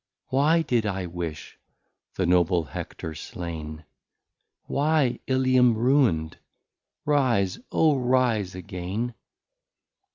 [0.29, 1.59] Why did I wish
[2.15, 3.85] the Noble Hector Slain?
[4.63, 6.39] Why Ilium ruin'd?
[7.05, 9.13] Rise, O rise again!